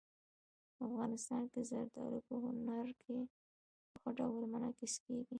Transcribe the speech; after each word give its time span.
افغانستان 0.87 1.43
کې 1.51 1.61
زردالو 1.69 2.19
په 2.27 2.35
هنر 2.43 2.87
کې 3.03 3.17
په 3.89 3.95
ښه 4.01 4.09
ډول 4.19 4.43
منعکس 4.53 4.93
کېږي. 5.05 5.29